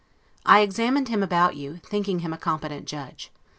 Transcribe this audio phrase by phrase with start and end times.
[0.47, 3.29] I examined him about you, thinking him a competent judge.